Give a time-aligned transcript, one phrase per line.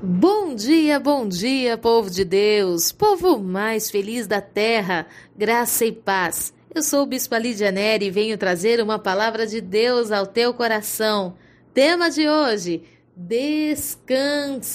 [0.00, 6.54] Bom dia, bom dia, povo de Deus, povo mais feliz da terra, graça e paz.
[6.72, 10.54] Eu sou o Bispo Lídia Neri e venho trazer uma palavra de Deus ao teu
[10.54, 11.34] coração.
[11.74, 12.84] Tema de hoje:
[13.16, 14.68] descansando.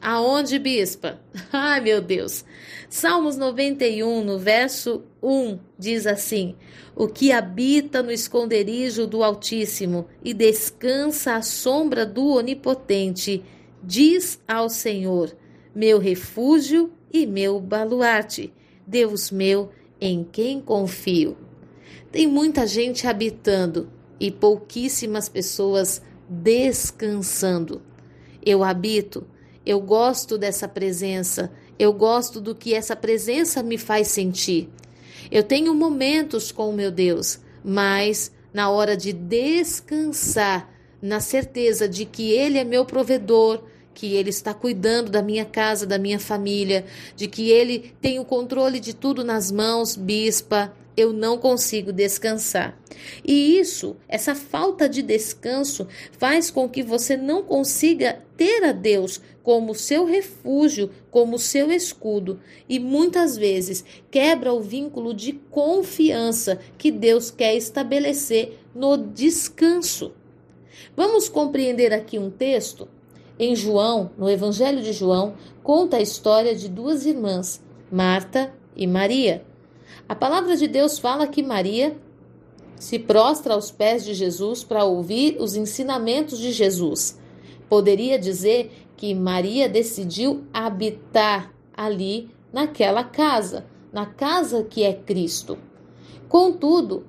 [0.00, 1.20] Aonde, bispa?
[1.52, 2.44] Ai, meu Deus.
[2.88, 6.54] Salmos 91, no verso 1, diz assim:
[6.94, 13.42] O que habita no esconderijo do Altíssimo e descansa à sombra do Onipotente,
[13.82, 15.36] diz ao Senhor:
[15.74, 18.52] Meu refúgio e meu baluarte,
[18.86, 21.36] Deus meu, em quem confio.
[22.10, 27.82] Tem muita gente habitando e pouquíssimas pessoas descansando.
[28.44, 29.26] Eu habito
[29.64, 34.68] eu gosto dessa presença, eu gosto do que essa presença me faz sentir.
[35.30, 40.68] Eu tenho momentos com o meu Deus, mas na hora de descansar,
[41.00, 43.62] na certeza de que Ele é meu provedor,
[43.94, 46.84] que Ele está cuidando da minha casa, da minha família,
[47.16, 52.78] de que Ele tem o controle de tudo nas mãos, bispa, eu não consigo descansar.
[53.24, 59.20] E isso, essa falta de descanso, faz com que você não consiga ter a Deus
[59.42, 66.90] como seu refúgio, como seu escudo, e muitas vezes quebra o vínculo de confiança que
[66.90, 70.12] Deus quer estabelecer no descanso.
[70.94, 72.88] Vamos compreender aqui um texto?
[73.42, 79.42] Em João, no Evangelho de João, conta a história de duas irmãs, Marta e Maria.
[80.06, 81.96] A palavra de Deus fala que Maria
[82.78, 87.18] se prostra aos pés de Jesus para ouvir os ensinamentos de Jesus.
[87.66, 95.56] Poderia dizer que Maria decidiu habitar ali naquela casa, na casa que é Cristo.
[96.28, 97.06] Contudo,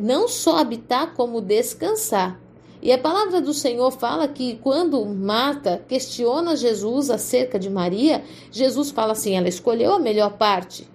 [0.00, 2.40] não só habitar como descansar.
[2.82, 8.90] E a palavra do Senhor fala que quando Marta questiona Jesus acerca de Maria, Jesus
[8.90, 10.88] fala assim: ela escolheu a melhor parte.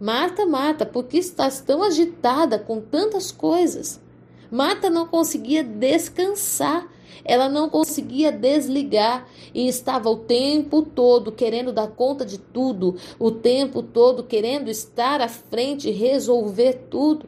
[0.00, 4.00] Marta, Marta, por que estás tão agitada com tantas coisas?
[4.50, 6.86] Marta não conseguia descansar,
[7.24, 13.30] ela não conseguia desligar e estava o tempo todo querendo dar conta de tudo, o
[13.30, 17.26] tempo todo querendo estar à frente resolver tudo.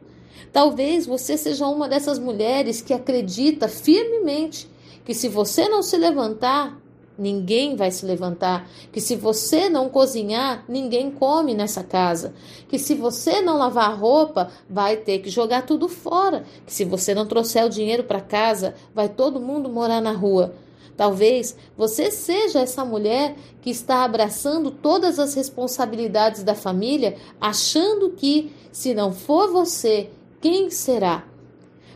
[0.51, 4.69] Talvez você seja uma dessas mulheres que acredita firmemente
[5.03, 6.81] que se você não se levantar,
[7.17, 8.69] ninguém vai se levantar.
[8.91, 12.33] Que se você não cozinhar, ninguém come nessa casa.
[12.67, 16.43] Que se você não lavar a roupa, vai ter que jogar tudo fora.
[16.65, 20.55] Que se você não trouxer o dinheiro para casa, vai todo mundo morar na rua.
[20.97, 28.53] Talvez você seja essa mulher que está abraçando todas as responsabilidades da família, achando que
[28.71, 30.09] se não for você,
[30.45, 31.27] quem será?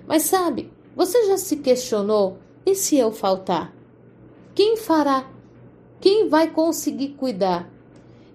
[0.08, 3.72] Mas sabe, você já se questionou: e se eu faltar?
[4.56, 5.32] Quem fará?
[6.02, 7.72] Quem vai conseguir cuidar?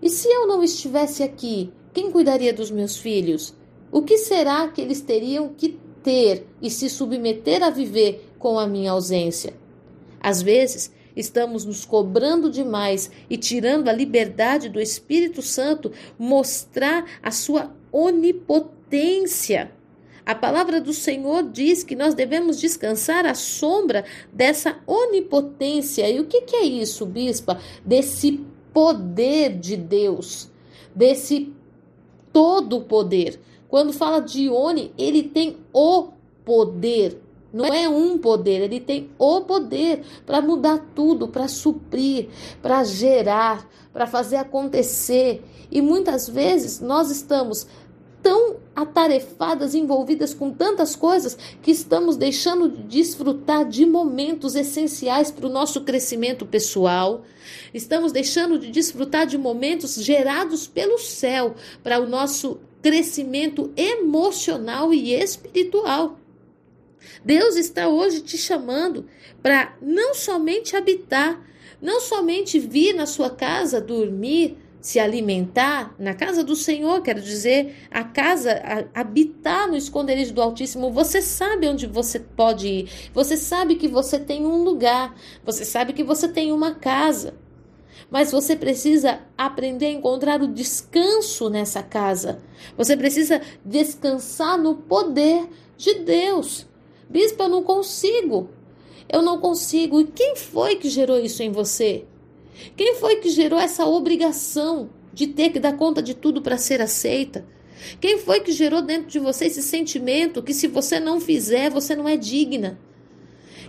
[0.01, 3.57] E se eu não estivesse aqui, quem cuidaria dos meus filhos?
[3.91, 8.69] O que será que eles teriam que ter e se submeter a viver com a
[8.69, 9.57] minha ausência?
[10.21, 17.33] Às vezes, estamos nos cobrando demais e tirando a liberdade do Espírito Santo mostrar a
[17.33, 19.73] sua onipotência.
[20.27, 26.09] A palavra do Senhor diz que nós devemos descansar à sombra dessa onipotência.
[26.09, 27.61] E o que, que é isso, bispa?
[27.85, 28.41] Desse
[28.73, 30.51] poder de Deus,
[30.95, 31.53] desse
[32.33, 33.39] todo poder.
[33.69, 36.09] Quando fala de Oni, ele tem o
[36.45, 37.21] poder.
[37.53, 42.29] Não é um poder, ele tem o poder para mudar tudo, para suprir,
[42.61, 45.45] para gerar, para fazer acontecer.
[45.71, 47.67] E muitas vezes nós estamos
[48.21, 55.47] tão atarefadas, envolvidas com tantas coisas, que estamos deixando de desfrutar de momentos essenciais para
[55.47, 57.23] o nosso crescimento pessoal,
[57.73, 65.15] estamos deixando de desfrutar de momentos gerados pelo céu para o nosso crescimento emocional e
[65.15, 66.19] espiritual.
[67.25, 69.07] Deus está hoje te chamando
[69.43, 71.43] para não somente habitar,
[71.81, 77.75] não somente vir na sua casa dormir, se alimentar na casa do Senhor, quero dizer,
[77.91, 83.35] a casa, a, habitar no esconderijo do Altíssimo, você sabe onde você pode ir, você
[83.35, 87.33] sabe que você tem um lugar, você sabe que você tem uma casa.
[88.11, 92.43] Mas você precisa aprender a encontrar o descanso nessa casa.
[92.77, 95.49] Você precisa descansar no poder
[95.79, 96.67] de Deus.
[97.09, 98.51] Bispo, eu não consigo.
[99.09, 99.99] Eu não consigo.
[100.03, 102.05] E quem foi que gerou isso em você?
[102.77, 106.81] Quem foi que gerou essa obrigação de ter que dar conta de tudo para ser
[106.81, 107.47] aceita?
[108.01, 111.95] Quem foi que gerou dentro de você esse sentimento que se você não fizer, você
[111.95, 112.79] não é digna?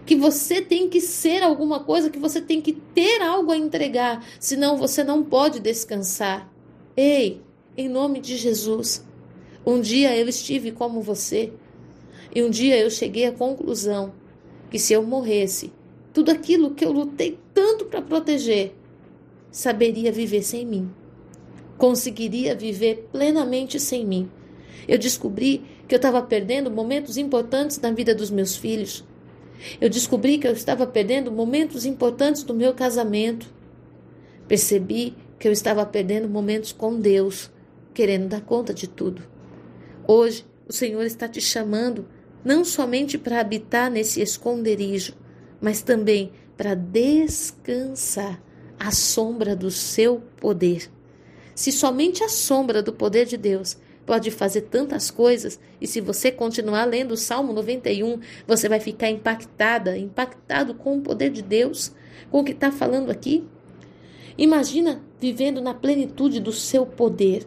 [0.05, 4.23] que você tem que ser alguma coisa, que você tem que ter algo a entregar,
[4.39, 6.51] senão você não pode descansar.
[6.95, 7.41] Ei,
[7.75, 9.03] em nome de Jesus,
[9.65, 11.51] um dia eu estive como você,
[12.33, 14.13] e um dia eu cheguei à conclusão
[14.69, 15.73] que se eu morresse,
[16.15, 18.73] tudo aquilo que eu lutei tanto para proteger,
[19.51, 20.89] saberia viver sem mim.
[21.77, 24.31] Conseguiria viver plenamente sem mim.
[24.87, 29.03] Eu descobri que eu estava perdendo momentos importantes na vida dos meus filhos.
[29.81, 33.53] Eu descobri que eu estava perdendo momentos importantes do meu casamento.
[34.47, 37.51] Percebi que eu estava perdendo momentos com Deus,
[37.93, 39.21] querendo dar conta de tudo.
[40.07, 42.07] Hoje, o Senhor está te chamando
[42.41, 45.24] não somente para habitar nesse esconderijo,
[45.65, 48.39] mas também para descansar
[48.79, 50.91] à sombra do seu poder.
[51.55, 53.75] Se somente a sombra do poder de Deus
[54.05, 59.09] pode fazer tantas coisas, e se você continuar lendo o Salmo 91, você vai ficar
[59.09, 61.91] impactada, impactado com o poder de Deus,
[62.29, 63.43] com o que está falando aqui.
[64.37, 67.43] Imagina vivendo na plenitude do seu poder,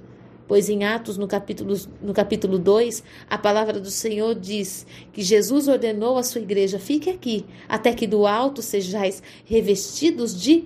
[0.49, 5.69] pois em Atos, no capítulo, no capítulo 2, a palavra do Senhor diz que Jesus
[5.69, 10.65] ordenou à sua igreja: fique aqui, até que do alto sejais revestidos de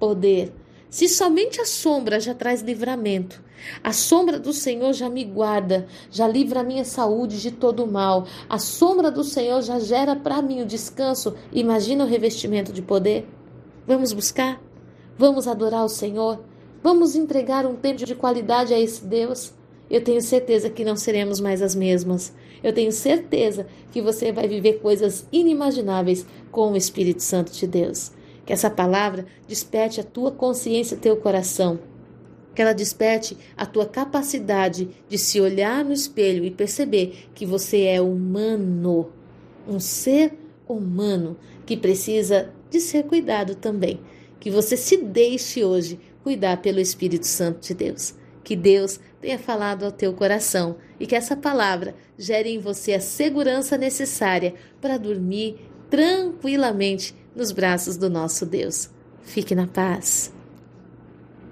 [0.00, 0.52] poder.
[0.90, 3.44] Se somente a sombra já traz livramento,
[3.84, 8.26] a sombra do Senhor já me guarda, já livra a minha saúde de todo mal,
[8.48, 13.28] a sombra do Senhor já gera para mim o descanso, imagina o revestimento de poder.
[13.86, 14.62] Vamos buscar?
[15.18, 16.47] Vamos adorar o Senhor?
[16.80, 19.52] Vamos entregar um tempo de qualidade a esse Deus?
[19.90, 22.32] Eu tenho certeza que não seremos mais as mesmas.
[22.62, 28.12] Eu tenho certeza que você vai viver coisas inimagináveis com o Espírito Santo de Deus.
[28.46, 31.80] Que essa palavra desperte a tua consciência, teu coração.
[32.54, 37.84] Que ela desperte a tua capacidade de se olhar no espelho e perceber que você
[37.84, 39.10] é humano,
[39.66, 40.32] um ser
[40.68, 41.36] humano
[41.66, 44.00] que precisa de ser cuidado também.
[44.38, 45.98] Que você se deixe hoje
[46.28, 48.14] cuidar pelo Espírito Santo de Deus.
[48.44, 53.00] Que Deus tenha falado ao teu coração e que essa palavra gere em você a
[53.00, 55.56] segurança necessária para dormir
[55.88, 58.90] tranquilamente nos braços do nosso Deus.
[59.22, 60.37] Fique na paz.